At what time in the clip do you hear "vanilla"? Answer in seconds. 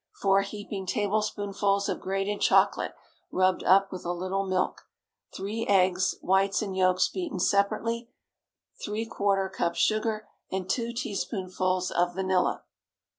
12.15-12.63